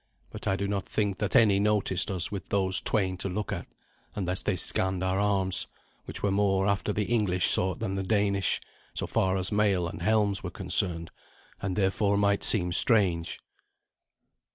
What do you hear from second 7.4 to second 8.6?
sort than the Danish,